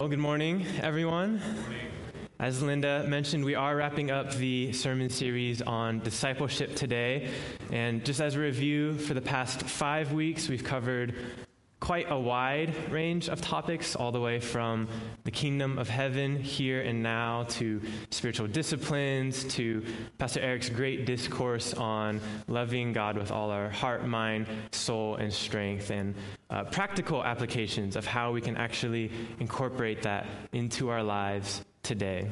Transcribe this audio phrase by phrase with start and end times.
[0.00, 1.42] Well, good morning, everyone.
[2.38, 7.32] As Linda mentioned, we are wrapping up the sermon series on discipleship today.
[7.72, 11.16] And just as a review, for the past five weeks, we've covered
[11.88, 14.86] quite a wide range of topics, all the way from
[15.24, 17.80] the kingdom of heaven here and now to
[18.10, 19.82] spiritual disciplines to
[20.18, 25.88] Pastor Eric's great discourse on loving God with all our heart, mind, soul, and strength,
[25.88, 26.14] and
[26.50, 32.28] uh, practical applications of how we can actually incorporate that into our lives today.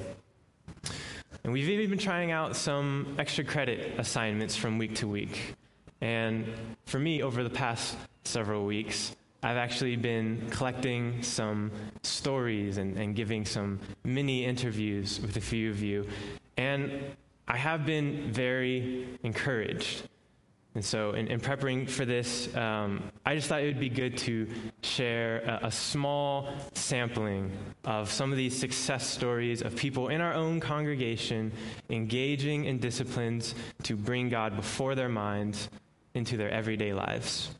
[1.44, 5.54] And we've even been trying out some extra credit assignments from week to week.
[6.02, 6.44] And
[6.84, 11.70] for me, over the past several weeks, I've actually been collecting some
[12.02, 16.08] stories and, and giving some mini interviews with a few of you.
[16.56, 17.14] And
[17.46, 20.08] I have been very encouraged.
[20.74, 24.18] And so, in, in preparing for this, um, I just thought it would be good
[24.18, 24.48] to
[24.82, 27.52] share a, a, small sampling
[27.84, 31.52] of some of these success stories of people in our own congregation
[31.88, 35.68] engaging in disciplines to bring God before their minds
[36.14, 37.54] into their everyday lives.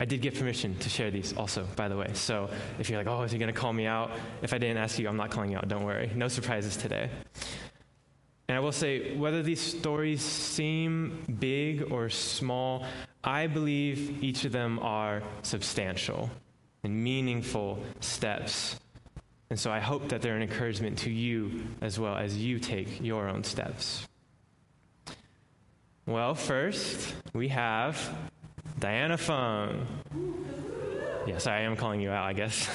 [0.00, 2.10] I did get permission to share these also, by the way.
[2.14, 4.12] So if you're like, oh, is he going to call me out?
[4.42, 5.66] If I didn't ask you, I'm not calling you out.
[5.66, 6.10] Don't worry.
[6.14, 7.10] No surprises today.
[8.48, 12.86] And I will say, whether these stories seem big or small,
[13.24, 16.30] I believe each of them are substantial
[16.84, 18.78] and meaningful steps.
[19.50, 23.02] And so I hope that they're an encouragement to you as well as you take
[23.02, 24.06] your own steps.
[26.06, 28.16] Well, first, we have
[28.78, 29.86] Diana Fung.
[31.26, 32.68] Yes, I am calling you out, I guess.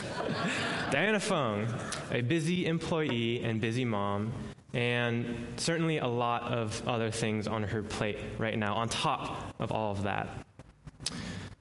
[0.92, 1.68] Diana Fung,
[2.12, 4.34] a busy employee and busy mom,
[4.73, 9.72] and certainly a lot of other things on her plate right now, on top of
[9.72, 10.45] all of that.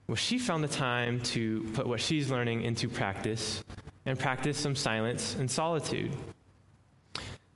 [0.09, 3.63] Well, she found the time to put what she's learning into practice
[4.07, 6.11] and practice some silence and solitude.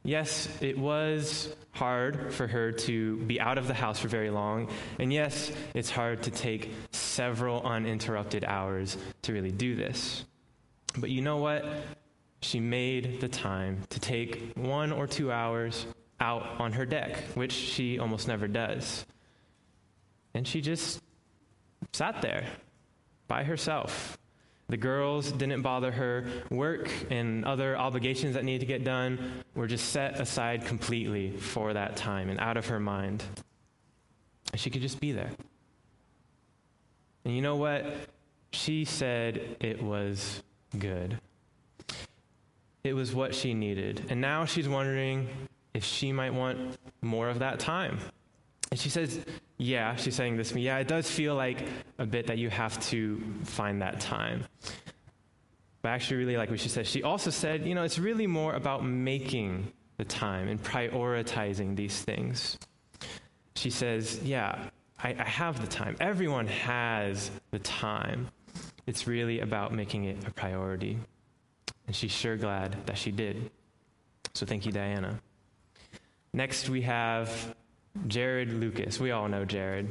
[0.07, 4.71] Yes, it was hard for her to be out of the house for very long.
[5.01, 10.25] And yes, it's hard to take several uninterrupted hours to really do this.
[10.97, 11.65] But you know what?
[12.41, 15.87] She made the time to take one or two hours
[16.21, 19.05] out on her deck, which she almost never does.
[20.34, 21.03] And she just
[21.93, 22.47] sat there
[23.27, 24.16] by herself
[24.69, 26.27] the girls didn't bother her.
[26.50, 31.72] Work and other obligations that needed to get done were just set aside completely for
[31.72, 33.22] that time and out of her mind.
[34.54, 35.31] She could just be there.
[37.25, 37.84] And you know what?
[38.53, 40.43] She said it was
[40.78, 41.19] good.
[42.83, 44.06] It was what she needed.
[44.09, 45.28] And now she's wondering
[45.75, 47.98] if she might want more of that time.
[48.76, 49.25] And she says,
[49.56, 50.60] Yeah, she's saying this to me.
[50.60, 51.66] Yeah, it does feel like
[51.97, 54.44] a bit that you have to find that time.
[55.81, 56.86] But I actually really like what she said.
[56.86, 62.03] She also said, You know, it's really more about making the time and prioritizing these
[62.03, 62.59] things.
[63.54, 64.69] She says, Yeah,
[65.03, 65.97] I, I have the time.
[65.98, 68.28] Everyone has the time.
[68.86, 70.98] It's really about making it a priority.
[71.86, 73.50] And she's sure glad that she did.
[74.34, 75.19] So thank you, Diana.
[76.34, 77.56] Next, we have
[78.07, 79.01] Jared Lucas.
[79.01, 79.89] We all know Jared.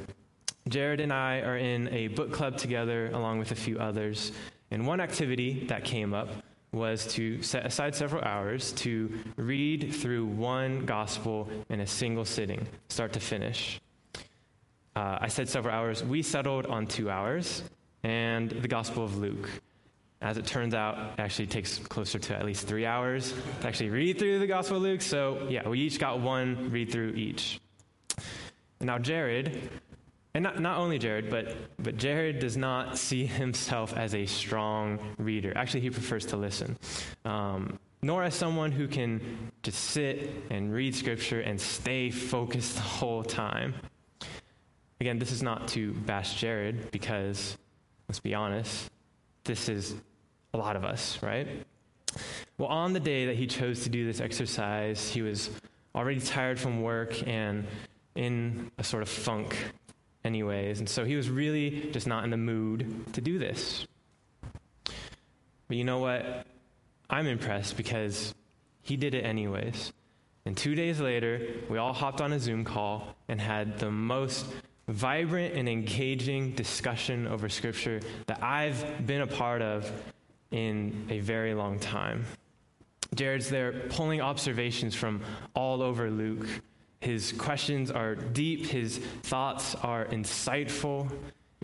[0.67, 4.31] Jared and I are in a book club together along with a few others.
[4.71, 6.29] And one activity that came up
[6.71, 12.67] was to set aside several hours to read through one gospel in a single sitting,
[12.89, 13.79] start to finish.
[14.95, 16.03] Uh, I said several hours.
[16.03, 17.63] We settled on two hours
[18.03, 19.49] and the Gospel of Luke.
[20.21, 23.89] As it turns out, it actually takes closer to at least three hours to actually
[23.89, 25.01] read through the Gospel of Luke.
[25.01, 27.59] So, yeah, we each got one read through each.
[28.85, 29.71] Now, Jared,
[30.35, 34.99] and not, not only Jared, but, but Jared does not see himself as a strong
[35.17, 35.51] reader.
[35.55, 36.77] Actually, he prefers to listen.
[37.25, 42.81] Um, nor as someone who can just sit and read scripture and stay focused the
[42.81, 43.73] whole time.
[45.01, 47.57] Again, this is not to bash Jared because,
[48.07, 48.91] let's be honest,
[49.43, 49.95] this is
[50.53, 51.47] a lot of us, right?
[52.59, 55.49] Well, on the day that he chose to do this exercise, he was
[55.95, 57.65] already tired from work and
[58.15, 59.57] in a sort of funk,
[60.23, 60.79] anyways.
[60.79, 63.85] And so he was really just not in the mood to do this.
[65.67, 66.45] But you know what?
[67.09, 68.33] I'm impressed because
[68.81, 69.91] he did it anyways.
[70.45, 74.45] And two days later, we all hopped on a Zoom call and had the most
[74.87, 79.91] vibrant and engaging discussion over Scripture that I've been a part of
[80.51, 82.25] in a very long time.
[83.15, 85.21] Jared's there pulling observations from
[85.55, 86.47] all over Luke
[87.05, 91.07] his questions are deep, his thoughts are insightful.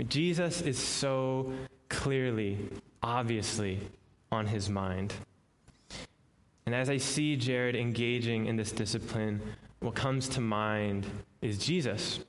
[0.07, 1.51] Jesus is so
[1.89, 2.69] clearly,
[3.01, 3.79] obviously
[4.31, 5.15] on his mind.
[6.67, 9.41] And as I see Jared engaging in this discipline,
[9.79, 11.07] what comes to mind
[11.41, 12.19] is Jesus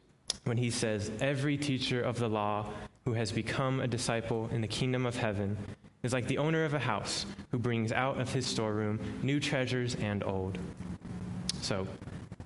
[0.44, 2.70] when he says, Every teacher of the law
[3.04, 5.58] who has become a disciple in the kingdom of heaven
[6.02, 9.96] is like the owner of a house who brings out of his storeroom new treasures
[9.96, 10.56] and old.
[11.60, 11.86] So,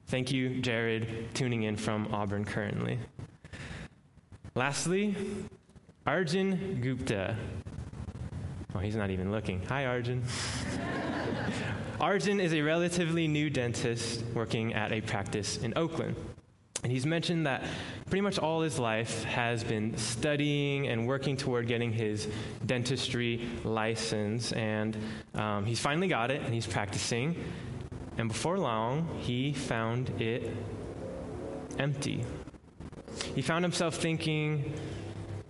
[0.07, 2.99] thank you, Jared, tuning in from Auburn currently.
[4.55, 5.15] Lastly,
[6.07, 7.37] Arjun Gupta.
[8.75, 9.63] Oh, he's not even looking.
[9.69, 10.23] Hi, Arjun.
[12.01, 16.15] Arjun is a relatively new dentist working at a practice in Oakland.
[16.83, 17.65] And he's mentioned that
[18.09, 22.29] pretty much all his life has been studying and working toward getting his
[22.65, 24.53] dentistry license.
[24.53, 24.97] And
[25.35, 27.35] um, he's finally got it and he's practicing.
[28.19, 30.51] And before long, he found it
[31.79, 32.25] empty.
[33.35, 34.73] He found himself thinking,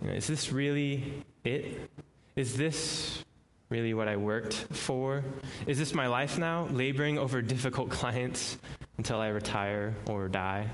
[0.03, 1.89] is this really it?
[2.35, 3.23] Is this
[3.69, 5.23] really what I worked for?
[5.65, 8.57] Is this my life now, laboring over difficult clients
[8.97, 10.69] until I retire or die?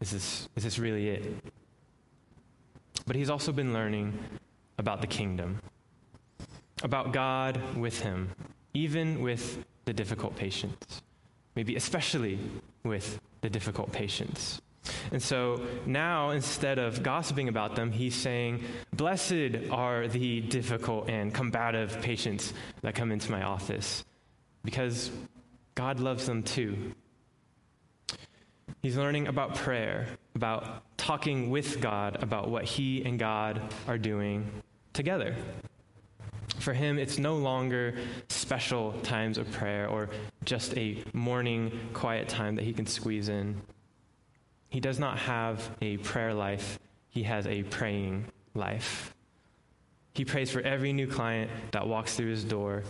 [0.00, 1.34] Is this, is this really it?
[3.06, 4.18] But he's also been learning
[4.78, 5.60] about the kingdom,
[6.82, 8.30] about God with him,
[8.74, 11.02] even with the difficult patients,
[11.54, 12.38] maybe especially
[12.84, 14.60] with the difficult patients.
[15.10, 18.62] And so now, instead of gossiping about them, he's saying,
[18.92, 22.52] Blessed are the difficult and combative patients
[22.82, 24.04] that come into my office,
[24.64, 25.10] because
[25.74, 26.92] God loves them too.
[28.82, 34.62] He's learning about prayer, about talking with God about what he and God are doing
[34.92, 35.34] together.
[36.58, 37.94] For him, it's no longer
[38.28, 40.08] special times of prayer or
[40.44, 43.60] just a morning quiet time that he can squeeze in.
[44.68, 49.14] He does not have a prayer life, he has a praying life.
[50.14, 52.82] He prays for every new client that walks through his door,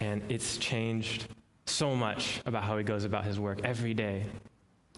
[0.00, 1.28] and it's changed
[1.66, 4.24] so much about how he goes about his work every day.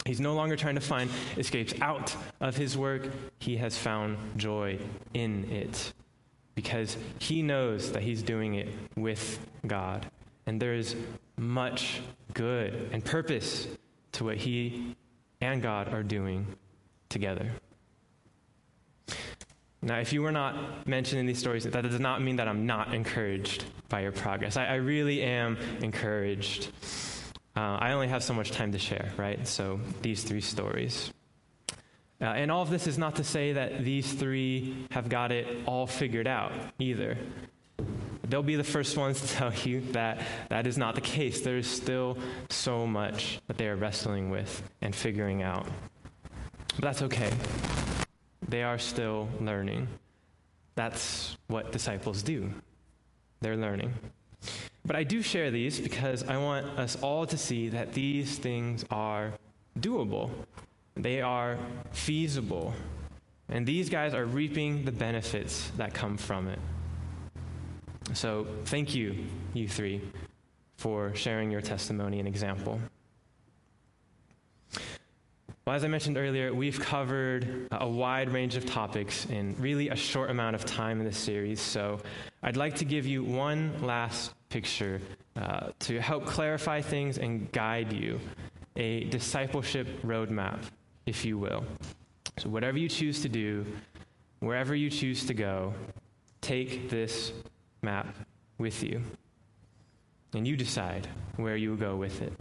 [0.06, 3.08] He's no longer trying to find escapes out of his work.
[3.38, 4.78] He has found joy
[5.14, 5.92] in it
[6.54, 10.06] because he knows that he's doing it with God.
[10.46, 10.96] And there is
[11.36, 12.00] much
[12.34, 13.66] good and purpose
[14.12, 14.96] to what he
[15.40, 16.46] and God are doing
[17.08, 17.50] together.
[19.82, 22.66] Now, if you were not mentioned in these stories, that does not mean that I'm
[22.66, 24.58] not encouraged by your progress.
[24.58, 26.70] I, I really am encouraged.
[27.56, 29.46] Uh, I only have so much time to share, right?
[29.48, 31.10] So, these three stories.
[32.20, 35.46] Uh, and all of this is not to say that these three have got it
[35.66, 37.16] all figured out either.
[38.28, 40.20] They'll be the first ones to tell you that
[40.50, 41.40] that is not the case.
[41.40, 42.18] There is still
[42.50, 45.66] so much that they are wrestling with and figuring out.
[46.76, 47.32] But that's okay.
[48.48, 49.88] They are still learning.
[50.74, 52.52] That's what disciples do.
[53.40, 53.94] They're learning.
[54.84, 58.84] But I do share these because I want us all to see that these things
[58.90, 59.32] are
[59.78, 60.30] doable,
[60.96, 61.58] they are
[61.92, 62.72] feasible,
[63.48, 66.58] and these guys are reaping the benefits that come from it.
[68.12, 70.02] So, thank you, you three,
[70.76, 72.80] for sharing your testimony and example.
[75.66, 79.94] Well, as I mentioned earlier, we've covered a wide range of topics in really a
[79.94, 81.60] short amount of time in this series.
[81.60, 82.00] So
[82.42, 85.00] I'd like to give you one last picture
[85.36, 88.18] uh, to help clarify things and guide you
[88.76, 90.58] a discipleship roadmap,
[91.06, 91.64] if you will.
[92.38, 93.66] So, whatever you choose to do,
[94.40, 95.74] wherever you choose to go,
[96.40, 97.32] take this
[97.82, 98.14] map
[98.58, 99.02] with you.
[100.34, 102.32] And you decide where you will go with it.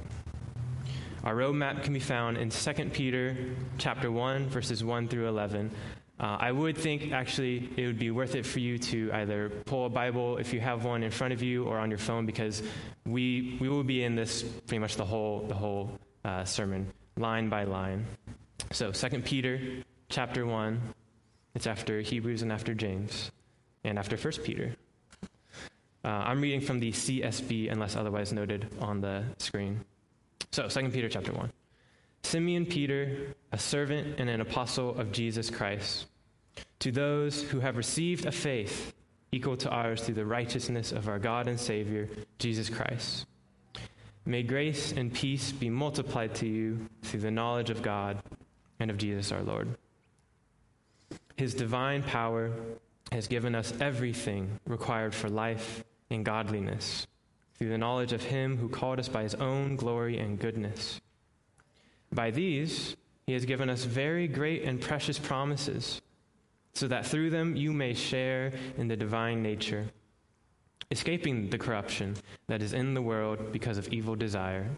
[1.24, 3.36] Our roadmap can be found in 2 Peter
[3.78, 5.72] chapter 1, verses 1 through 11.
[6.20, 9.86] Uh, I would think actually it would be worth it for you to either pull
[9.86, 12.62] a Bible if you have one in front of you or on your phone because
[13.06, 15.92] we, we will be in this pretty much the whole, the whole
[16.26, 18.06] uh, sermon, line by line.
[18.72, 19.60] So 2 Peter
[20.10, 20.80] chapter 1,
[21.56, 23.32] it's after Hebrews and after James
[23.84, 24.76] and after 1 Peter.
[26.06, 29.84] Uh, I'm reading from the CSB, unless otherwise noted on the screen.
[30.52, 31.52] So, 2 Peter chapter 1.
[32.24, 36.06] Simeon Peter, a servant and an apostle of Jesus Christ,
[36.80, 38.94] to those who have received a faith
[39.32, 42.08] equal to ours through the righteousness of our God and Savior,
[42.38, 43.26] Jesus Christ.
[44.26, 48.22] May grace and peace be multiplied to you through the knowledge of God
[48.80, 49.78] and of Jesus our Lord.
[51.36, 52.52] His divine power
[53.12, 57.08] has given us everything required for life and godliness
[57.58, 61.02] through the knowledge of him who called us by his own glory and goodness.
[62.12, 62.96] By these,
[63.28, 66.02] he has given us very great and precious promises,
[66.74, 69.88] so that through them you may share in the divine nature,
[70.90, 72.16] escaping the corruption
[72.48, 74.70] that is in the world because of evil desire.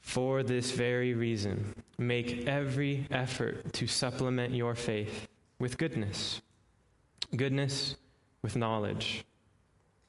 [0.00, 5.28] For this very reason, make every effort to supplement your faith
[5.58, 6.40] with goodness,
[7.36, 7.96] goodness
[8.42, 9.24] with knowledge,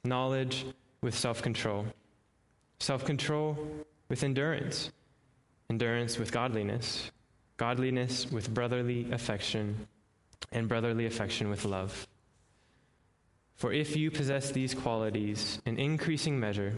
[0.04, 0.66] knowledge
[1.02, 1.86] with self control,
[2.80, 3.58] self control
[4.08, 4.92] with endurance,
[5.70, 7.12] endurance with godliness,
[7.58, 9.88] godliness with brotherly affection,
[10.52, 12.08] and brotherly affection with love.
[13.56, 16.74] For if you possess these qualities in increasing measure,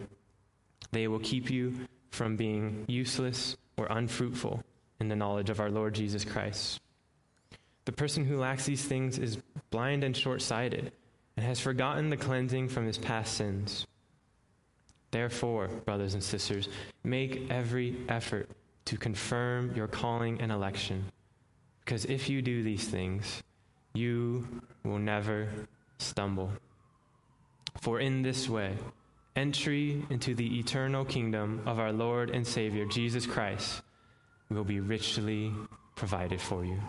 [0.92, 4.64] they will keep you from being useless or unfruitful
[5.00, 6.80] in the knowledge of our Lord Jesus Christ.
[7.86, 9.40] The person who lacks these things is
[9.72, 10.92] blind and short sighted
[11.36, 13.88] and has forgotten the cleansing from his past sins.
[15.10, 16.70] Therefore, brothers and sisters,
[17.04, 18.50] make every effort
[18.86, 21.06] to confirm your calling and election,
[21.84, 23.42] because if you do these things,
[23.94, 25.50] you will never
[25.98, 26.52] stumble.
[27.82, 28.78] For in this way,
[29.36, 33.82] entry into the eternal kingdom of our Lord and Savior, Jesus Christ,
[34.50, 35.52] will be richly
[35.96, 36.80] provided for you.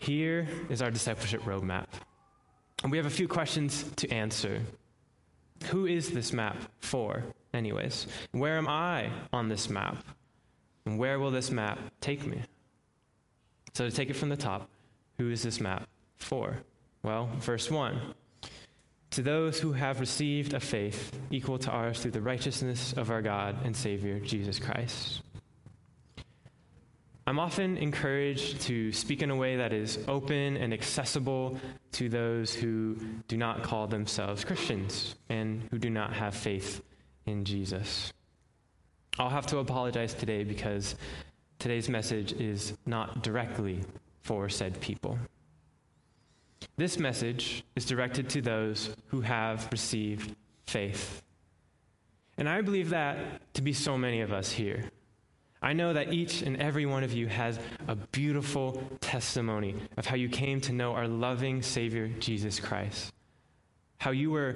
[0.00, 1.86] Here is our discipleship roadmap.
[2.82, 4.60] And we have a few questions to answer.
[5.70, 7.22] Who is this map for,
[7.54, 8.06] anyways?
[8.32, 10.04] Where am I on this map?
[10.84, 12.42] And where will this map take me?
[13.72, 14.68] So, to take it from the top,
[15.16, 16.58] who is this map for?
[17.02, 17.98] Well, verse 1
[19.14, 23.22] to those who have received a faith equal to ours through the righteousness of our
[23.22, 25.22] God and Savior, Jesus Christ.
[27.24, 31.58] I'm often encouraged to speak in a way that is open and accessible
[31.92, 32.96] to those who
[33.28, 36.82] do not call themselves Christians and who do not have faith
[37.24, 38.12] in Jesus.
[39.16, 40.96] I'll have to apologize today because
[41.60, 43.80] today's message is not directly
[44.22, 45.18] for said people.
[46.76, 50.34] This message is directed to those who have received
[50.66, 51.22] faith.
[52.36, 54.90] And I believe that to be so many of us here.
[55.62, 57.58] I know that each and every one of you has
[57.88, 63.12] a beautiful testimony of how you came to know our loving Savior, Jesus Christ.
[63.98, 64.54] How you were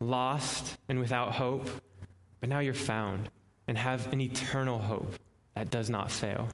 [0.00, 1.68] lost and without hope,
[2.40, 3.30] but now you're found
[3.68, 5.12] and have an eternal hope
[5.54, 6.48] that does not fail.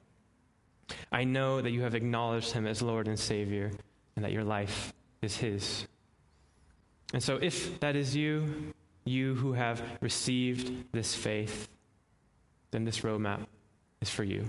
[1.11, 3.71] I know that you have acknowledged Him as Lord and Savior
[4.15, 5.87] and that your life is His.
[7.13, 8.73] And so, if that is you,
[9.05, 11.69] you who have received this faith,
[12.71, 13.45] then this roadmap
[14.01, 14.45] is for you.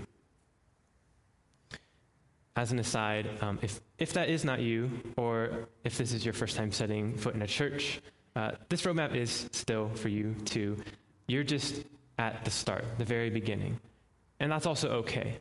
[2.55, 6.33] As an aside, um, if, if that is not you, or if this is your
[6.33, 8.01] first time setting foot in a church,
[8.35, 10.77] uh, this roadmap is still for you too.
[11.27, 11.83] You're just
[12.17, 13.79] at the start, the very beginning.
[14.39, 15.39] And that's also okay.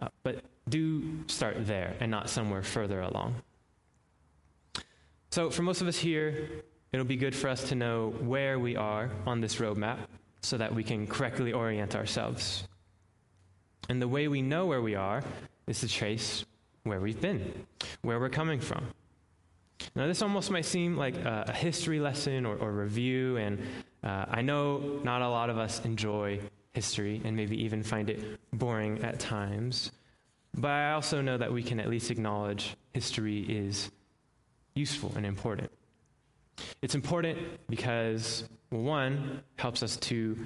[0.00, 3.36] Uh, but do start there and not somewhere further along.
[5.30, 6.48] So, for most of us here,
[6.92, 9.98] it'll be good for us to know where we are on this roadmap
[10.42, 12.64] so that we can correctly orient ourselves.
[13.88, 15.22] And the way we know where we are
[15.68, 16.44] is to trace
[16.82, 17.64] where we've been,
[18.02, 18.84] where we're coming from.
[19.94, 23.60] Now, this almost might seem like a, a history lesson or, or review, and
[24.02, 26.40] uh, I know not a lot of us enjoy
[26.72, 29.92] history and maybe even find it boring at times.
[30.54, 33.92] But I also know that we can at least acknowledge history is
[34.80, 35.70] useful and important.
[36.82, 40.36] It's important because, one, helps us to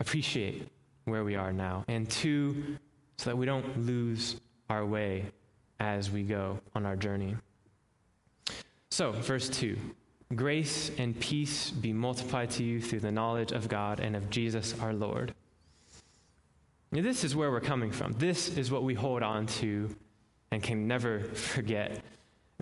[0.00, 0.68] appreciate
[1.04, 2.78] where we are now, and two,
[3.18, 5.26] so that we don't lose our way
[5.80, 7.36] as we go on our journey.
[8.90, 9.76] So, verse 2
[10.34, 14.74] Grace and peace be multiplied to you through the knowledge of God and of Jesus
[14.80, 15.34] our Lord.
[16.90, 18.12] Now, this is where we're coming from.
[18.12, 19.94] This is what we hold on to
[20.50, 22.02] and can never forget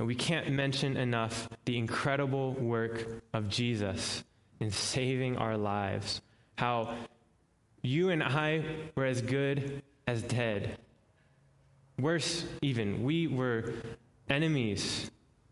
[0.01, 4.25] and we can't mention enough the incredible work of Jesus
[4.59, 6.23] in saving our lives.
[6.57, 6.97] How
[7.83, 8.65] you and I
[8.95, 10.79] were as good as dead.
[11.99, 13.75] Worse, even, we were
[14.31, 15.11] enemies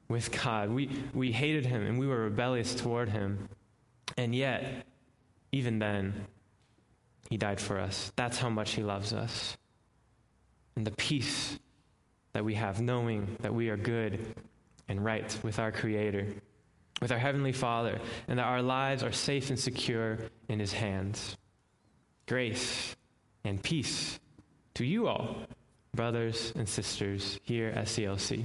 [0.08, 0.70] with God.
[0.70, 3.50] We, we hated Him and we were rebellious toward Him.
[4.16, 4.86] And yet,
[5.52, 6.26] even then,
[7.28, 8.12] He died for us.
[8.16, 9.58] That's how much He loves us.
[10.74, 11.58] And the peace
[12.38, 14.32] that we have, knowing that we are good
[14.86, 16.28] and right with our Creator,
[17.02, 20.18] with our Heavenly Father, and that our lives are safe and secure
[20.48, 21.36] in His hands.
[22.28, 22.94] Grace
[23.42, 24.20] and peace
[24.74, 25.34] to you all,
[25.96, 28.44] brothers and sisters here at CLC.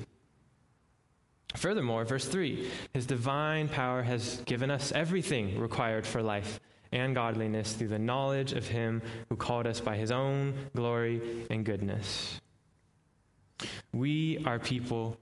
[1.55, 6.59] Furthermore, verse 3 His divine power has given us everything required for life
[6.91, 11.63] and godliness through the knowledge of Him who called us by His own glory and
[11.63, 12.39] goodness.
[13.91, 15.17] We are people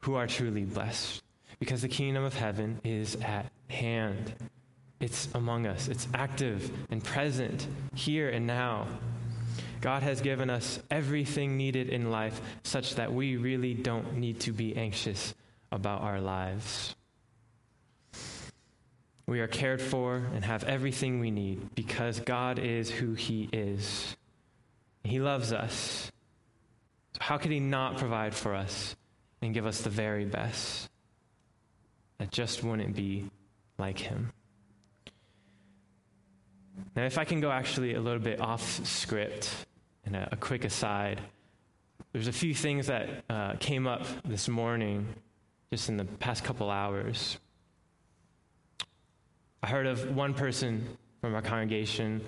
[0.00, 1.22] who are truly blessed
[1.58, 4.34] because the kingdom of heaven is at hand.
[4.98, 8.86] It's among us, it's active and present here and now.
[9.80, 14.52] God has given us everything needed in life such that we really don't need to
[14.52, 15.34] be anxious
[15.72, 16.94] about our lives.
[19.26, 24.16] We are cared for and have everything we need because God is who He is.
[25.04, 26.10] He loves us.
[27.14, 28.96] So, how could He not provide for us
[29.42, 30.88] and give us the very best?
[32.18, 33.30] That just wouldn't be
[33.78, 34.32] like Him.
[36.96, 39.50] Now, if I can go actually a little bit off script
[40.04, 41.20] and a, a quick aside,
[42.12, 45.06] there's a few things that uh, came up this morning,
[45.70, 47.38] just in the past couple hours.
[49.62, 52.22] I heard of one person from our congregation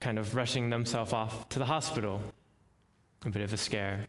[0.00, 2.22] kind of rushing themselves off to the hospital,
[3.24, 4.06] a bit of a scare.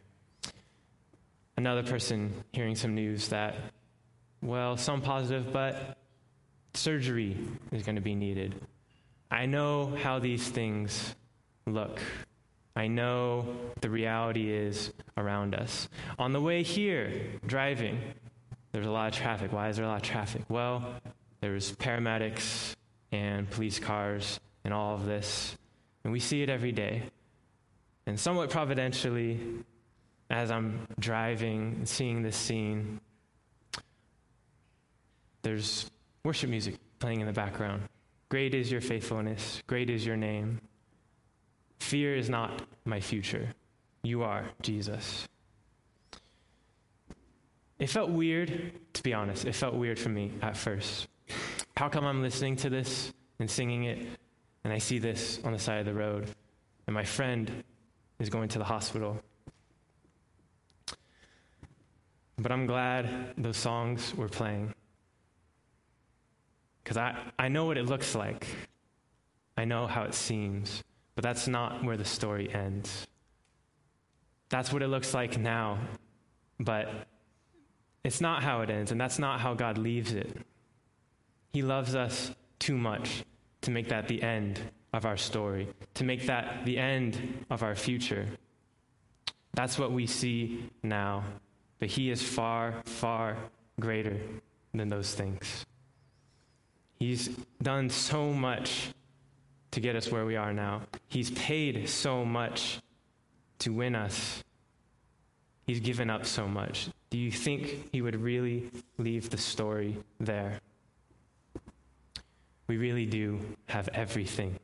[1.58, 3.56] Another person hearing some news that,
[4.42, 5.98] well, some positive, but
[6.74, 7.38] surgery
[7.72, 8.56] is going to be needed.
[9.32, 11.16] I know how these things
[11.66, 12.00] look.
[12.76, 15.90] I know the reality is around us.
[16.18, 17.12] On the way here,
[17.46, 18.00] driving,
[18.72, 19.52] there's a lot of traffic.
[19.52, 20.44] Why is there a lot of traffic?
[20.48, 20.94] Well,
[21.42, 22.76] there's paramedics
[23.12, 25.58] and police cars and all of this,
[26.04, 27.04] and we see it every day.
[28.06, 29.40] And somewhat providentially,
[30.30, 33.00] as I'm driving and seeing this scene,
[35.42, 35.90] there's
[36.24, 37.84] worship music playing in the background.
[38.30, 40.60] Great is your faithfulness, great is your name.
[41.80, 43.48] Fear is not my future.
[44.04, 45.28] You are Jesus.
[47.80, 49.46] It felt weird, to be honest.
[49.46, 51.08] It felt weird for me at first.
[51.78, 54.06] How come I'm listening to this and singing it,
[54.66, 56.30] and I see this on the side of the road,
[56.88, 57.64] and my friend
[58.20, 59.18] is going to the hospital?
[62.38, 64.74] But I'm glad those songs were playing.
[66.84, 68.48] Because I, I know what it looks like,
[69.58, 70.84] I know how it seems,
[71.16, 73.08] but that's not where the story ends.
[74.48, 75.78] That's what it looks like now,
[76.60, 77.08] but
[78.04, 80.38] it's not how it ends, and that's not how God leaves it.
[81.54, 83.24] He loves us too much
[83.62, 84.62] to make that the end
[84.94, 88.26] of our story, to make that the end of our future.
[89.54, 91.24] That's what we see now,
[91.80, 93.38] but He is far, far
[93.80, 94.18] greater
[94.74, 95.66] than those things.
[97.00, 97.30] He's
[97.62, 98.90] done so much
[99.72, 100.82] to get us where we are now.
[101.08, 102.80] He's paid so much
[103.60, 104.44] to win us.
[105.68, 106.90] He's given up so much.
[107.10, 110.60] Do you think he would really leave the story there?
[112.68, 114.60] We really do have everything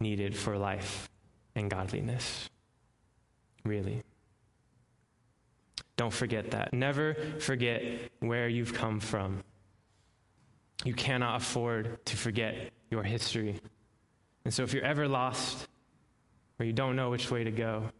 [0.00, 1.08] needed for life
[1.54, 2.48] and godliness.
[3.64, 4.02] Really.
[5.96, 6.72] Don't forget that.
[6.72, 7.82] Never forget
[8.20, 9.44] where you've come from.
[10.84, 13.60] You cannot afford to forget your history.
[14.46, 15.68] And so, if you're ever lost
[16.58, 17.90] or you don't know which way to go,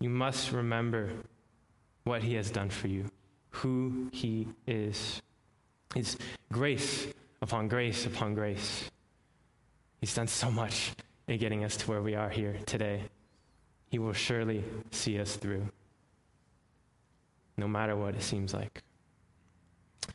[0.00, 1.10] you must remember
[2.04, 3.04] what He has done for you,
[3.50, 5.20] who He is.
[5.94, 6.16] It's
[6.50, 7.08] grace
[7.42, 8.90] upon grace upon grace.
[10.00, 10.92] He's done so much
[11.26, 13.02] in getting us to where we are here today.
[13.90, 15.66] He will surely see us through,
[17.56, 18.82] no matter what it seems like.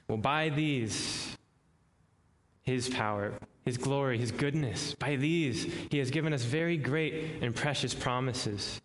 [0.07, 1.37] Well, by these,
[2.63, 3.33] his power,
[3.65, 4.95] His glory, His goodness.
[4.95, 8.81] By these, He has given us very great and precious promises,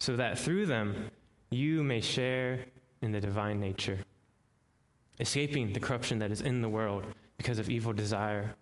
[0.00, 1.10] so that through them
[1.50, 2.60] you may share
[3.02, 3.98] in the divine nature,
[5.20, 7.04] escaping the corruption that is in the world
[7.36, 8.54] because of evil desire.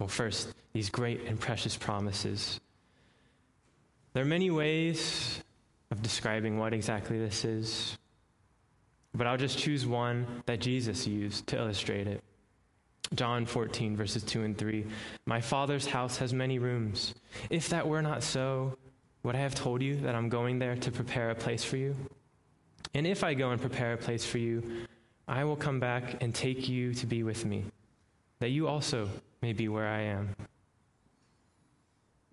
[0.00, 2.58] Well, first, these great and precious promises.
[4.14, 5.40] There are many ways
[5.90, 7.98] of describing what exactly this is,
[9.14, 12.24] but I'll just choose one that Jesus used to illustrate it.
[13.14, 14.86] John 14, verses 2 and 3.
[15.26, 17.14] My Father's house has many rooms.
[17.50, 18.78] If that were not so,
[19.22, 21.94] would I have told you that I'm going there to prepare a place for you?
[22.94, 24.86] And if I go and prepare a place for you,
[25.28, 27.64] I will come back and take you to be with me,
[28.38, 29.10] that you also
[29.42, 30.36] may be where I am.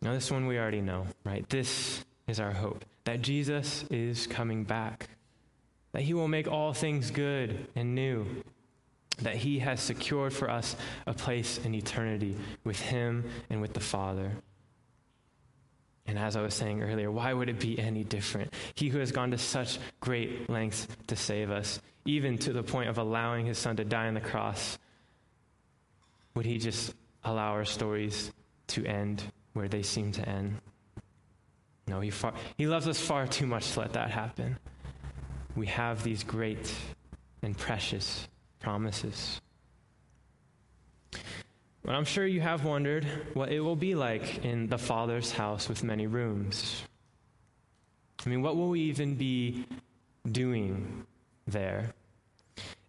[0.01, 1.47] Now, this one we already know, right?
[1.49, 5.09] This is our hope that Jesus is coming back,
[5.93, 8.25] that he will make all things good and new
[9.21, 13.79] that He has secured for us a place in eternity with Him and with the
[13.79, 14.31] Father.
[16.05, 18.53] And as I was saying earlier, why would it be any different?
[18.75, 22.89] He who has gone to such great lengths to save us, even to the point
[22.89, 24.77] of allowing His Son to die on the cross,
[26.37, 28.31] would He just allow our stories
[28.67, 29.23] to end
[29.53, 30.61] where they seem to end?
[31.87, 34.57] No, he, far, he loves us far too much to let that happen.
[35.55, 36.71] We have these great
[37.41, 38.27] and precious
[38.59, 39.41] promises.
[41.83, 45.67] But I'm sure you have wondered what it will be like in the Father's house
[45.67, 46.83] with many rooms.
[48.23, 49.65] I mean, what will we even be
[50.29, 51.05] doing
[51.47, 51.93] there?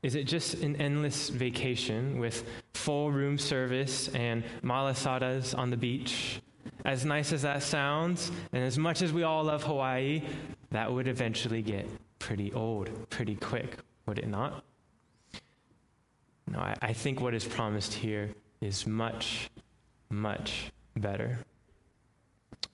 [0.02, 6.40] Is it just an endless vacation with full room service and malasadas on the beach?
[6.84, 10.22] As nice as that sounds, and as much as we all love Hawaii,
[10.70, 14.62] that would eventually get pretty old pretty quick, would it not?
[16.46, 18.30] No, I, I think what is promised here
[18.60, 19.50] is much,
[20.10, 21.38] much better.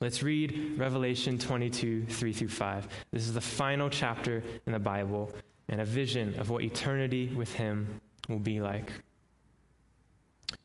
[0.01, 2.89] Let's read Revelation 22, 3 through 5.
[3.11, 5.33] This is the final chapter in the Bible
[5.69, 8.91] and a vision of what eternity with Him will be like.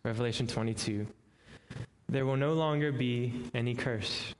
[0.03, 1.07] Revelation 22.
[2.07, 4.33] There will no longer be any curse.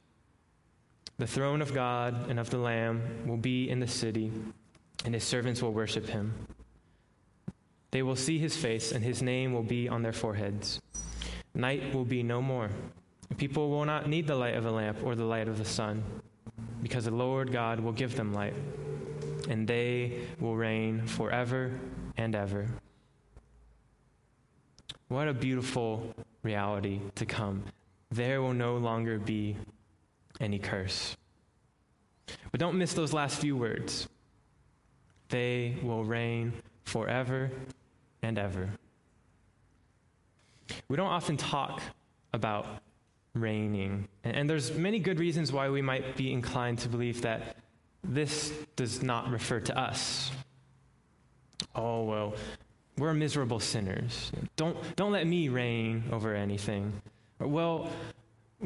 [1.18, 4.32] The throne of God and of the Lamb will be in the city,
[5.06, 6.34] and his servants will worship him.
[7.92, 10.80] They will see his face, and his name will be on their foreheads.
[11.54, 12.70] Night will be no more.
[13.38, 16.04] People will not need the light of a lamp or the light of the sun,
[16.82, 18.54] because the Lord God will give them light,
[19.50, 21.72] and they will reign forever
[22.16, 22.68] and ever.
[25.10, 27.64] What a beautiful reality to come.
[28.12, 29.58] There will no longer be
[30.40, 31.18] any curse.
[32.52, 34.08] But don't miss those last few words.
[35.30, 37.50] They will reign forever
[38.22, 38.70] and ever.
[40.88, 41.82] We don't often talk
[42.34, 42.68] about
[43.34, 47.58] reigning, and there's many good reasons why we might be inclined to believe that
[48.04, 50.32] this does not refer to us.
[51.76, 52.34] Oh, well,
[52.98, 54.32] we're miserable sinners.
[54.56, 56.94] Don't, don't let me reign over anything.
[57.40, 57.90] Well,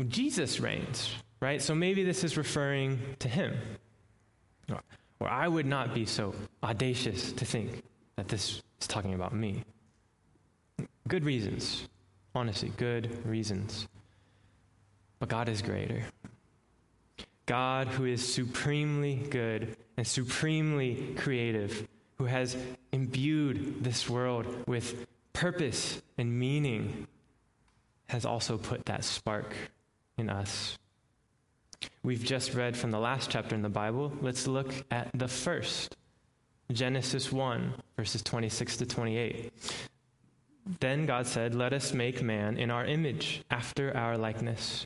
[0.08, 1.62] Jesus reigns, right?
[1.62, 3.56] So maybe this is referring to him.
[5.20, 7.82] Or I would not be so audacious to think
[8.18, 9.64] that this is talking about me.
[11.08, 11.88] Good reasons.
[12.36, 13.88] Honestly, good reasons.
[15.20, 16.04] But God is greater.
[17.46, 22.56] God, who is supremely good and supremely creative, who has
[22.92, 27.08] imbued this world with purpose and meaning,
[28.08, 29.54] has also put that spark
[30.18, 30.78] in us.
[32.04, 34.14] We've just read from the last chapter in the Bible.
[34.22, 35.98] Let's look at the first
[36.72, 39.52] Genesis 1, verses 26 to 28.
[40.80, 44.86] Then God said, Let us make man in our image, after our likeness,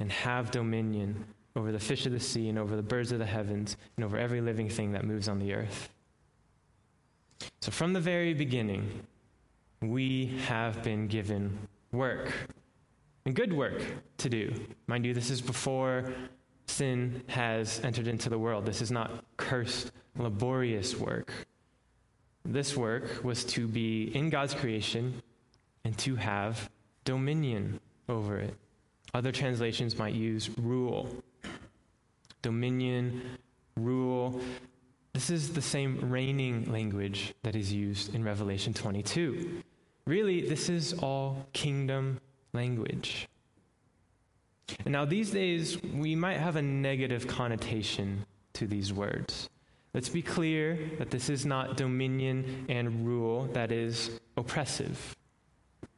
[0.00, 1.24] and have dominion
[1.56, 4.16] over the fish of the sea and over the birds of the heavens and over
[4.16, 5.90] every living thing that moves on the earth.
[7.60, 9.02] So, from the very beginning,
[9.80, 11.58] we have been given
[11.92, 12.32] work
[13.24, 13.82] and good work
[14.18, 14.52] to do.
[14.86, 16.12] Mind you, this is before
[16.66, 18.64] sin has entered into the world.
[18.64, 21.32] This is not cursed, laborious work.
[22.44, 25.22] This work was to be in God's creation
[25.84, 26.70] and to have
[27.04, 28.54] dominion over it.
[29.14, 31.08] Other translations might use rule.
[32.42, 33.22] Dominion,
[33.76, 34.40] rule.
[35.12, 39.62] This is the same reigning language that is used in Revelation 22.
[40.06, 42.20] Really, this is all kingdom
[42.52, 43.28] language.
[44.84, 49.48] And now, these days, we might have a negative connotation to these words.
[49.94, 55.16] Let's be clear that this is not dominion and rule that is oppressive,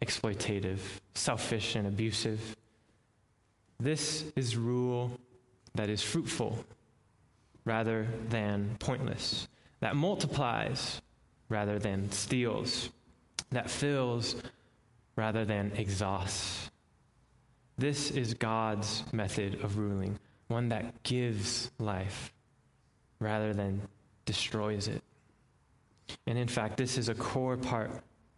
[0.01, 0.79] exploitative,
[1.15, 2.57] selfish, and abusive.
[3.81, 5.11] This is rule
[5.75, 6.65] that is fruitful
[7.65, 9.49] rather than pointless,
[9.81, 11.01] that multiplies
[11.49, 12.91] rather than steals,
[13.51, 14.37] that fills
[15.17, 16.71] rather than exhausts.
[17.79, 22.35] This is God's method of ruling, one that gives life
[23.19, 23.81] rather than
[24.27, 25.03] destroys it.
[26.27, 27.91] And in fact, this is a core part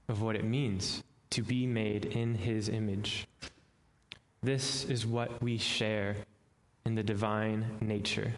[0.08, 3.26] of what it means to be made in His image.
[4.42, 6.16] This is what we share
[6.84, 8.32] in the divine nature.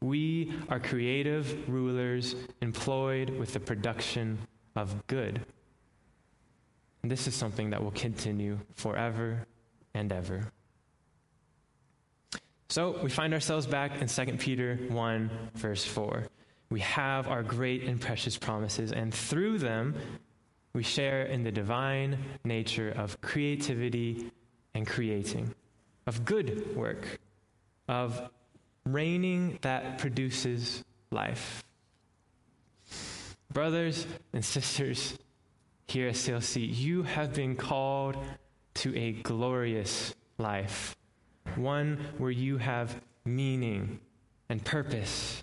[0.00, 4.38] We are creative rulers employed with the production
[4.74, 5.40] of good.
[7.02, 9.46] And this is something that will continue forever
[9.94, 10.52] and ever.
[12.68, 16.24] So we find ourselves back in 2 Peter 1, verse 4.
[16.68, 19.94] we have our great and precious promises, and through them,
[20.72, 24.32] we share in the divine nature of creativity
[24.76, 25.54] and creating,
[26.06, 27.18] of good work,
[27.88, 28.30] of
[28.84, 31.64] reigning that produces life.
[33.52, 35.18] Brothers and sisters
[35.88, 38.16] here at CLC, you have been called
[38.74, 40.94] to a glorious life,
[41.54, 43.98] one where you have meaning
[44.48, 45.42] and purpose,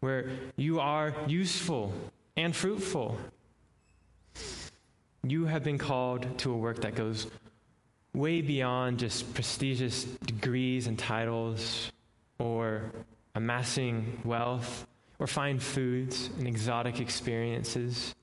[0.00, 1.92] where you are useful
[2.36, 3.18] and fruitful.
[5.24, 7.26] You have been called to a work that goes
[8.14, 11.90] way beyond just prestigious degrees and titles
[12.38, 12.92] or
[13.34, 14.86] amassing wealth
[15.18, 18.14] or fine foods and exotic experiences.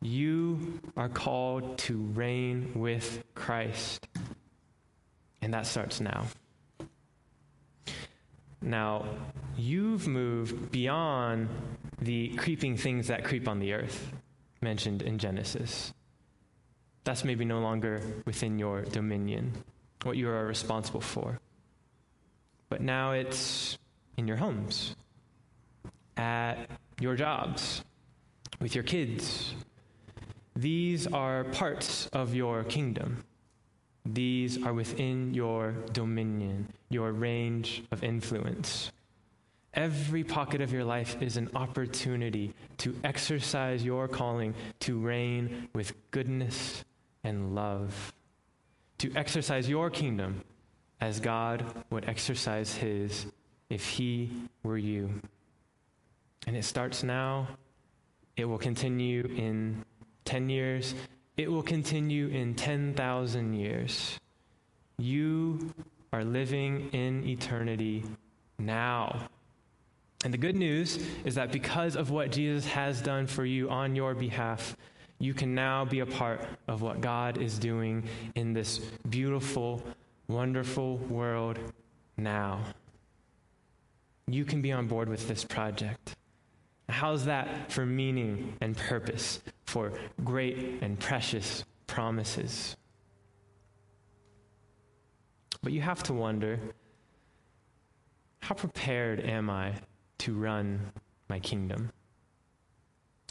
[0.00, 4.08] You are called to reign with Christ.
[5.42, 6.26] And that starts now.
[8.62, 9.04] Now,
[9.56, 11.48] you've moved beyond
[12.00, 14.12] the creeping things that creep on the earth
[14.60, 15.92] mentioned in Genesis.
[17.06, 19.52] That's maybe no longer within your dominion,
[20.02, 21.38] what you are responsible for.
[22.68, 23.78] But now it's
[24.16, 24.96] in your homes,
[26.16, 26.68] at
[27.00, 27.84] your jobs,
[28.60, 29.54] with your kids.
[30.56, 33.22] These are parts of your kingdom.
[34.04, 38.90] These are within your dominion, your range of influence.
[39.74, 45.94] Every pocket of your life is an opportunity to exercise your calling to reign with
[46.10, 46.82] goodness
[47.26, 48.12] and love,
[48.98, 50.42] to exercise your kingdom
[51.00, 53.26] as God would exercise his
[53.68, 54.30] if he
[54.62, 55.20] were you.
[56.46, 57.48] And it starts now,
[58.36, 59.84] it will continue in
[60.24, 60.94] 10 years,
[61.36, 64.20] it will continue in 10,000 years.
[64.96, 65.74] You
[66.12, 68.04] are living in eternity
[68.58, 69.28] now.
[70.24, 73.96] And the good news is that because of what Jesus has done for you on
[73.96, 74.76] your behalf,
[75.18, 79.82] you can now be a part of what God is doing in this beautiful,
[80.28, 81.58] wonderful world
[82.16, 82.60] now.
[84.26, 86.16] You can be on board with this project.
[86.88, 89.92] How's that for meaning and purpose, for
[90.24, 92.76] great and precious promises?
[95.62, 96.60] But you have to wonder
[98.40, 99.72] how prepared am I
[100.18, 100.92] to run
[101.28, 101.90] my kingdom?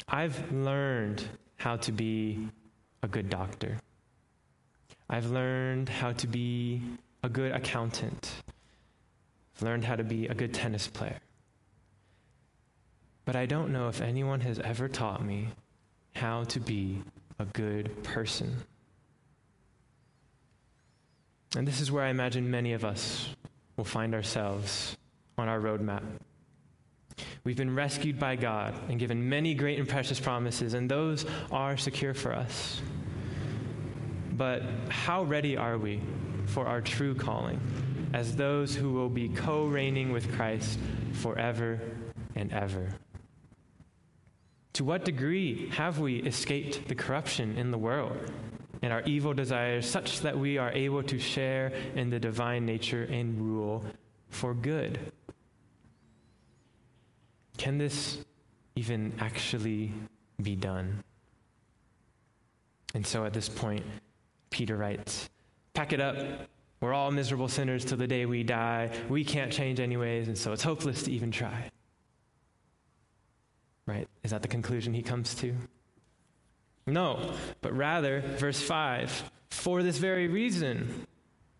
[0.10, 1.26] I've learned
[1.66, 2.48] how to be
[3.02, 3.76] a good doctor.
[5.10, 6.80] I've learned how to be
[7.24, 8.30] a good accountant.
[9.56, 11.18] I've learned how to be a good tennis player.
[13.26, 15.48] But I don't know if anyone has ever taught me
[16.14, 17.02] how to be
[17.40, 18.58] a good person.
[21.58, 23.30] And this is where I imagine many of us
[23.76, 24.96] will find ourselves
[25.40, 26.04] on our roadmap.
[27.44, 31.78] We've been rescued by God and given many great and precious promises, and those are
[31.78, 32.82] secure for us.
[34.34, 36.02] But how ready are we
[36.48, 37.60] for our true calling
[38.14, 40.80] as those who will be co reigning with Christ
[41.14, 41.80] forever
[42.36, 42.90] and ever?
[44.74, 48.18] To what degree have we escaped the corruption in the world
[48.82, 53.04] and our evil desires such that we are able to share in the divine nature
[53.04, 53.86] and rule
[54.30, 55.14] for good?
[57.58, 58.20] Can this
[58.76, 59.92] even actually
[60.42, 61.04] be done?
[62.94, 63.84] And so at this point,
[64.50, 65.30] Peter writes,
[65.74, 66.16] Pack it up.
[66.82, 68.92] We're all miserable sinners till the day we die.
[69.10, 71.70] We can't change anyways, and so it's hopeless to even try.
[73.86, 74.08] Right?
[74.24, 75.54] Is that the conclusion he comes to?
[76.88, 81.08] No, but rather, verse 5 for this very reason,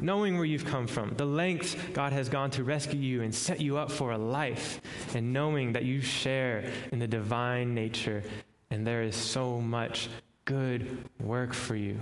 [0.06, 3.60] knowing where you've come from, the lengths God has gone to rescue you and set
[3.60, 4.80] you up for a life,
[5.16, 8.22] and knowing that you share in the divine nature,
[8.70, 10.08] and there is so much
[10.46, 12.00] good work for you.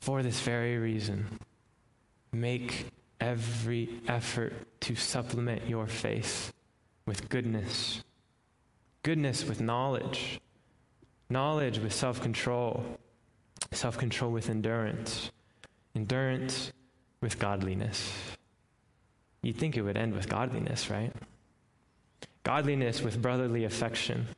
[0.00, 1.26] For this very reason,
[2.32, 2.86] make
[3.18, 6.52] every effort to supplement your faith
[7.06, 8.02] with goodness.
[9.02, 10.40] Goodness with knowledge,
[11.30, 12.84] knowledge with self control,
[13.72, 15.30] self control with endurance,
[15.94, 16.72] endurance
[17.20, 18.12] with godliness.
[19.42, 21.12] You'd think it would end with godliness, right?
[22.44, 24.28] Godliness with brotherly affection,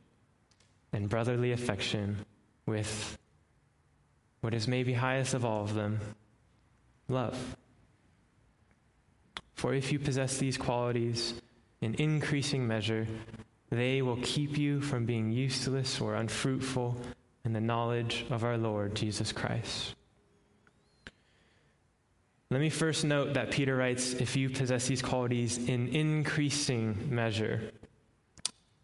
[0.93, 2.25] and brotherly affection
[2.67, 3.19] with
[4.40, 6.01] what is maybe highest of all of them
[7.09, 7.57] love.
[9.55, 11.35] For if you possess these qualities
[11.81, 13.07] in increasing measure,
[13.71, 16.97] they will keep you from being useless or unfruitful
[17.45, 19.95] in the knowledge of our Lord Jesus Christ.
[22.55, 27.73] Let me first note that Peter writes, if you possess these qualities in increasing measure.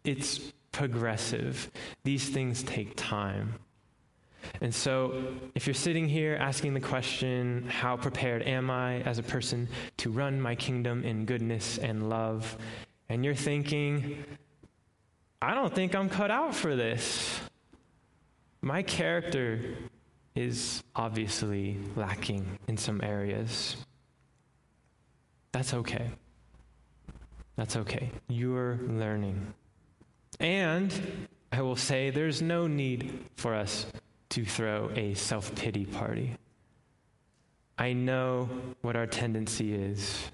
[0.03, 0.39] it's
[0.73, 1.71] progressive.
[2.03, 3.53] These things take time.
[4.59, 5.23] And so,
[5.55, 10.11] if you're sitting here asking the question, How prepared am I as a person to
[10.11, 12.57] run my kingdom in goodness and love?
[13.07, 14.25] And you're thinking,
[15.41, 17.39] I don't think I'm cut out for this.
[18.61, 19.77] My character
[20.35, 23.75] is obviously lacking in some areas.
[25.51, 26.09] That's okay.
[27.57, 28.11] That's okay.
[28.29, 29.53] You're learning.
[30.39, 33.85] And I will say there's no need for us
[34.29, 36.37] to throw a self pity party.
[37.77, 38.49] I know
[38.81, 40.31] what our tendency is.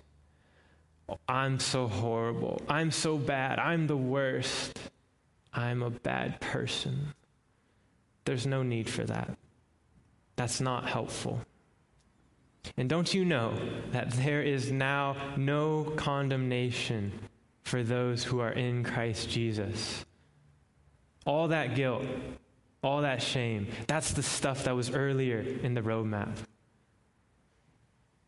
[1.27, 2.62] I'm so horrible.
[2.67, 3.60] I'm so bad.
[3.60, 4.77] I'm the worst.
[5.53, 7.13] I'm a bad person.
[8.25, 9.38] There's no need for that.
[10.38, 11.41] That's not helpful.
[12.78, 13.54] And don't you know
[13.91, 17.12] that there is now no condemnation
[17.63, 20.06] for those who are in Christ Jesus?
[21.26, 22.06] All that guilt,
[22.82, 26.34] all that shame, that's the stuff that was earlier in the roadmap.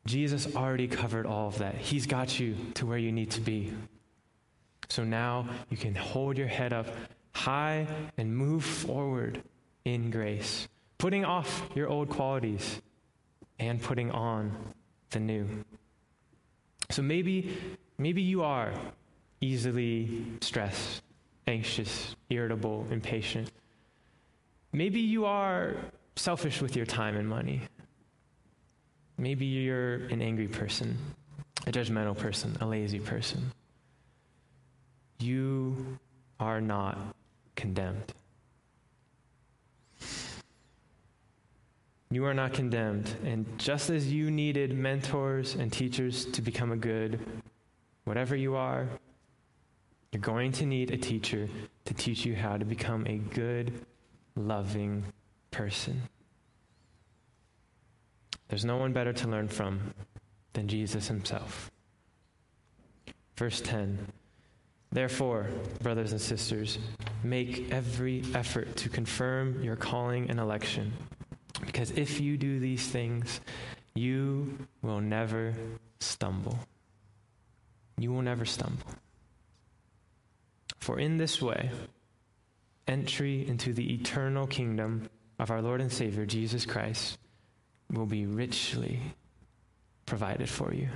[0.05, 1.75] Jesus already covered all of that.
[1.75, 3.71] He's got you to where you need to be.
[4.89, 6.87] So now you can hold your head up
[7.31, 9.43] high and move forward
[9.85, 10.67] in grace,
[10.99, 12.81] putting off your old qualities
[13.57, 14.55] and putting on
[15.09, 15.47] the new.
[16.91, 17.57] So maybe
[17.97, 18.71] maybe you are
[19.41, 21.01] easily stressed,
[21.47, 23.51] anxious, irritable, impatient.
[24.71, 25.75] Maybe you are
[26.15, 27.61] selfish with your time and money.
[29.17, 30.97] Maybe you're an angry person,
[31.65, 33.51] a judgmental person, a lazy person.
[35.19, 35.97] You
[36.39, 36.97] are not
[37.55, 38.13] condemned.
[42.11, 43.13] You are not condemned.
[43.23, 47.19] And just as you needed mentors and teachers to become a good,
[48.05, 48.87] whatever you are,
[50.11, 51.47] you're going to need a teacher
[51.85, 53.85] to teach you how to become a good,
[54.35, 55.03] loving
[55.51, 56.01] person.
[58.47, 59.93] There's no one better to learn from
[60.53, 61.69] than Jesus himself.
[63.37, 63.99] Verse 10
[64.91, 65.47] Therefore,
[65.83, 66.79] brothers and sisters,
[67.23, 70.91] make every effort to confirm your calling and election.
[71.65, 73.41] Because if you do these things,
[73.95, 75.53] you will never
[75.99, 76.57] stumble.
[77.97, 78.87] You will never stumble.
[80.79, 81.69] For in this way,
[82.87, 87.17] entry into the eternal kingdom of our Lord and Savior, Jesus Christ,
[87.91, 88.99] will be richly
[90.05, 90.89] provided for you.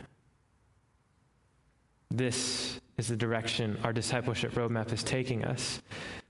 [2.10, 5.82] This is the direction our discipleship roadmap is taking us.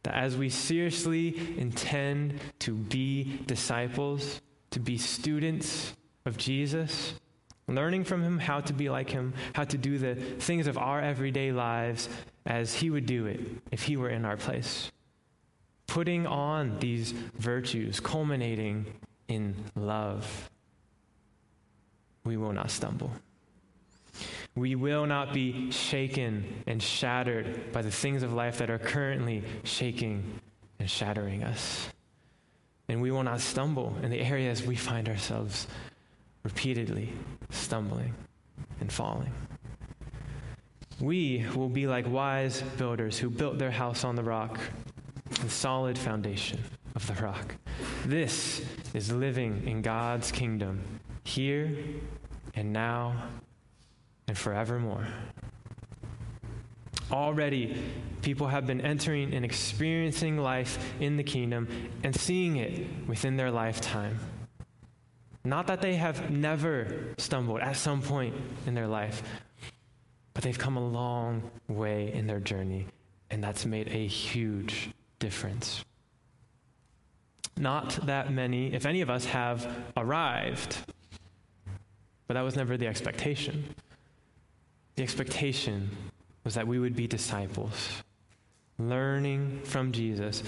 [0.03, 5.93] That as we seriously intend to be disciples, to be students
[6.25, 7.13] of Jesus,
[7.67, 10.99] learning from him how to be like him, how to do the things of our
[11.01, 12.09] everyday lives
[12.45, 13.39] as he would do it
[13.71, 14.91] if he were in our place.
[15.87, 18.85] Putting on these virtues, culminating
[19.27, 20.49] in love,
[22.25, 23.11] we will not stumble.
[24.55, 29.43] We will not be shaken and shattered by the things of life that are currently
[29.63, 30.39] shaking
[30.79, 31.89] and shattering us.
[32.87, 35.67] And we will not stumble in the areas we find ourselves
[36.43, 37.13] repeatedly
[37.49, 38.13] stumbling
[38.79, 39.33] and falling.
[40.99, 44.59] We will be like wise builders who built their house on the rock,
[45.41, 46.59] the solid foundation
[46.95, 47.55] of the rock.
[48.05, 48.63] This
[48.93, 50.81] is living in God's kingdom
[51.23, 51.75] here
[52.53, 53.15] and now
[54.27, 55.07] and forevermore.
[57.11, 57.77] Already,
[58.21, 61.67] people have been entering and experiencing life in the kingdom
[62.03, 64.19] and seeing it within their lifetime.
[65.43, 68.33] Not that they have never stumbled at some point
[68.65, 69.21] in their life,
[70.33, 72.87] but they've come a long way in their journey,
[73.29, 75.83] and that's made a huge difference.
[77.57, 80.77] Not that many, if any of us, have arrived,
[82.27, 83.75] but that was never the expectation.
[84.95, 85.89] The expectation
[86.43, 88.03] was that we would be disciples,
[88.77, 90.43] learning from Jesus,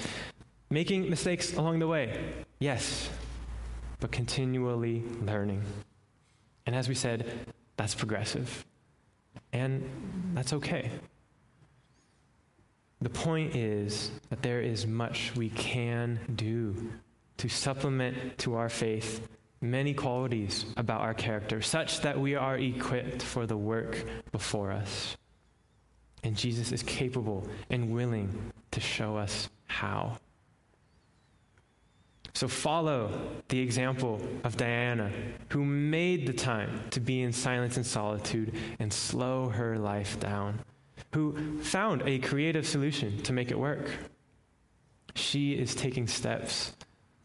[0.69, 3.09] making mistakes along the way, yes,
[3.99, 5.63] but continually learning.
[6.65, 7.31] And as we said,
[7.77, 8.65] that's progressive.
[9.53, 9.89] And
[10.33, 10.91] that's okay.
[13.01, 16.91] The point is that there is much we can do
[17.37, 19.27] to supplement to our faith
[19.61, 25.17] many qualities about our character, such that we are equipped for the work before us.
[26.23, 30.17] And Jesus is capable and willing to show us how.
[32.33, 35.09] So follow the example of Diana,
[35.49, 40.59] who made the time to be in silence and solitude and slow her life down,
[41.13, 43.89] who found a creative solution to make it work.
[45.13, 46.73] She is taking steps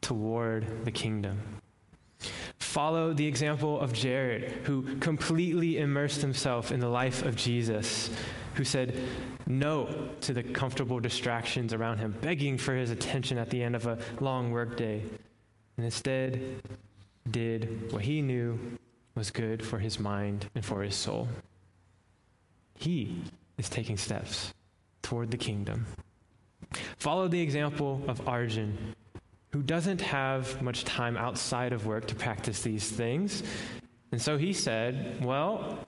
[0.00, 1.40] toward the kingdom.
[2.70, 8.10] Follow the example of Jared, who completely immersed himself in the life of Jesus,
[8.54, 8.94] who said
[9.48, 13.88] no to the comfortable distractions around him, begging for his attention at the end of
[13.88, 15.02] a long workday,
[15.76, 16.62] and instead
[17.28, 18.56] did what he knew
[19.16, 21.26] was good for his mind and for his soul.
[22.76, 23.20] He
[23.58, 24.54] is taking steps
[25.02, 25.86] toward the kingdom.
[26.98, 28.94] Follow the example of Arjun,
[29.52, 33.42] who doesn't have much time outside of work to practice these things.
[34.12, 35.78] And so he said, Well,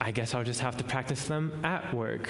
[0.00, 2.28] I guess I'll just have to practice them at work.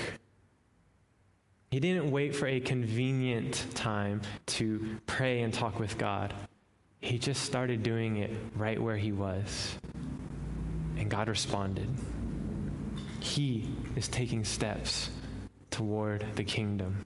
[1.70, 6.32] He didn't wait for a convenient time to pray and talk with God.
[7.00, 9.76] He just started doing it right where he was.
[10.96, 11.88] And God responded.
[13.20, 15.10] He is taking steps
[15.70, 17.04] toward the kingdom.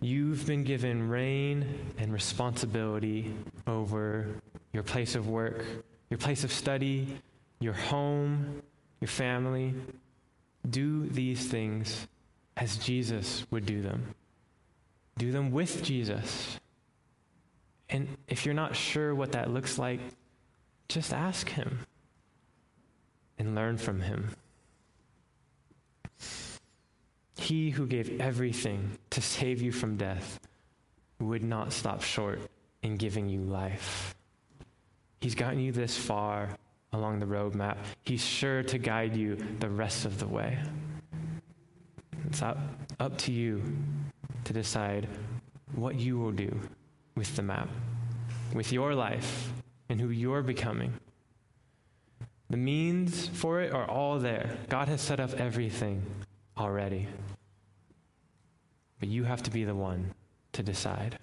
[0.00, 3.34] You've been given reign and responsibility
[3.66, 4.28] over
[4.72, 5.64] your place of work,
[6.08, 7.18] your place of study,
[7.58, 8.62] your home,
[9.00, 9.74] your family.
[10.68, 12.06] Do these things
[12.56, 14.14] as Jesus would do them.
[15.16, 16.60] Do them with Jesus.
[17.90, 20.00] And if you're not sure what that looks like,
[20.88, 21.80] just ask Him
[23.36, 24.30] and learn from Him.
[27.38, 30.40] He who gave everything to save you from death
[31.20, 32.40] would not stop short
[32.82, 34.14] in giving you life.
[35.20, 36.50] He's gotten you this far
[36.92, 37.76] along the roadmap.
[38.04, 40.58] He's sure to guide you the rest of the way.
[42.26, 42.58] It's up,
[42.98, 43.62] up to you
[44.44, 45.08] to decide
[45.74, 46.58] what you will do
[47.14, 47.68] with the map,
[48.52, 49.52] with your life,
[49.88, 50.92] and who you're becoming.
[52.50, 54.56] The means for it are all there.
[54.68, 56.02] God has set up everything
[56.58, 57.06] already.
[59.00, 60.14] But you have to be the one
[60.52, 61.18] to decide.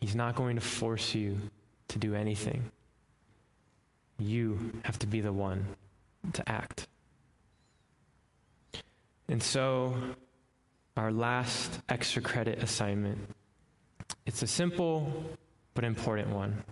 [0.00, 1.38] He's not going to force you
[1.88, 2.70] to do anything.
[4.18, 5.66] You have to be the one
[6.32, 6.88] to act.
[9.28, 9.94] And so,
[10.96, 13.18] our last extra credit assignment
[14.26, 15.12] it's a simple
[15.74, 16.64] but important one.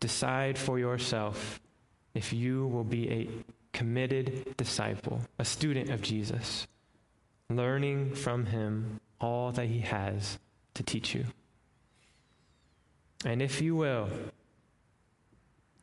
[0.00, 1.60] Decide for yourself
[2.14, 3.28] if you will be a
[3.72, 6.66] committed disciple, a student of Jesus,
[7.48, 10.38] learning from him all that he has
[10.74, 11.24] to teach you.
[13.24, 14.08] And if you will,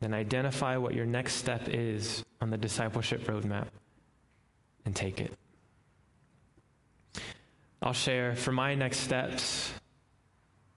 [0.00, 3.68] then identify what your next step is on the discipleship roadmap
[4.84, 5.32] and take it.
[7.82, 9.72] I'll share for my next steps.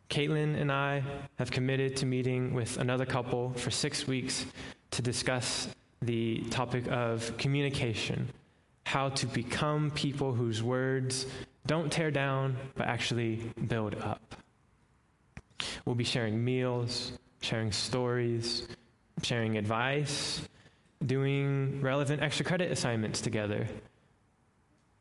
[0.09, 1.03] Caitlin and I
[1.35, 4.45] have committed to meeting with another couple for six weeks
[4.91, 5.67] to discuss
[6.05, 8.29] the topic of communication,
[8.85, 11.25] how to become people whose words
[11.65, 13.35] don't tear down, but actually
[13.67, 14.35] build up.
[15.85, 18.67] We'll be sharing meals, sharing stories,
[19.21, 20.41] sharing advice,
[21.05, 23.67] doing relevant extra credit assignments together,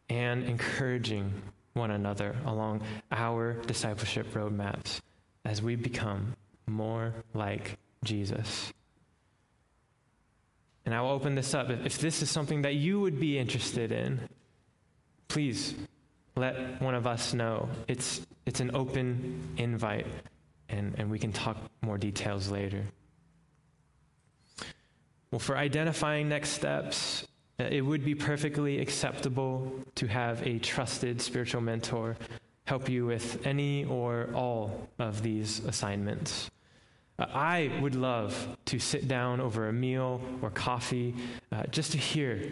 [0.08, 1.32] and encouraging
[1.74, 5.00] one another along our discipleship roadmaps
[5.44, 6.34] as we become
[6.66, 8.72] more like Jesus.
[10.84, 11.70] And I will open this up.
[11.70, 14.20] If this is something that you would be interested in,
[15.28, 15.74] please
[16.36, 17.68] let one of us know.
[17.88, 20.06] It's, it's an open invite,
[20.68, 22.84] and, and we can talk more details later.
[25.30, 27.26] Well, for identifying next steps,
[27.58, 32.16] uh, it would be perfectly acceptable to have a trusted spiritual mentor
[32.64, 36.50] help you with any or all of these assignments.
[37.32, 41.14] I would love to sit down over a meal or coffee
[41.50, 42.42] uh, just to hear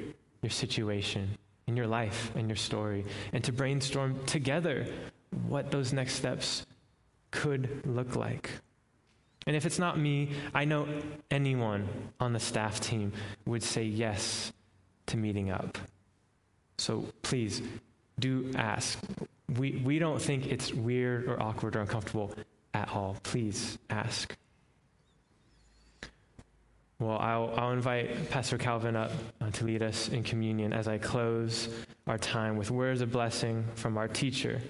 [0.43, 4.87] your situation and your life and your story and to brainstorm together
[5.47, 6.67] what those next steps
[7.31, 8.51] could look like.
[9.47, 10.87] And if it's not me, I know
[11.31, 13.13] anyone on the staff team
[13.47, 14.53] would say yes
[15.07, 15.79] to meeting up.
[16.79, 17.63] So please
[18.19, 18.99] do ask.
[19.57, 22.35] We, we don't think it's weird or awkward or uncomfortable
[22.75, 23.17] at all.
[23.23, 24.37] Please ask.
[27.01, 30.99] Well, I'll, I'll invite Pastor Calvin up uh, to lead us in communion as I
[30.99, 31.71] close
[32.07, 34.61] our time with words of blessing from our teacher,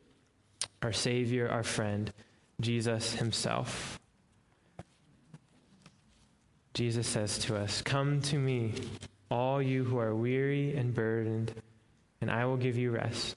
[0.81, 2.13] our Savior, our friend,
[2.61, 3.99] Jesus Himself.
[6.73, 8.75] Jesus says to us, Come to me,
[9.29, 11.53] all you who are weary and burdened,
[12.21, 13.35] and I will give you rest.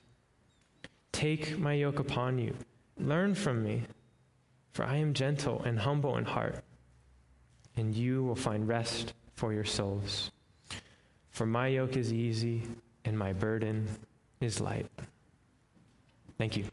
[1.11, 2.53] Take my yoke upon you.
[2.99, 3.85] Learn from me,
[4.73, 6.63] for I am gentle and humble in heart,
[7.77, 10.31] and you will find rest for your souls.
[11.31, 12.63] For my yoke is easy
[13.05, 13.87] and my burden
[14.39, 14.87] is light.
[16.37, 16.65] Thank you.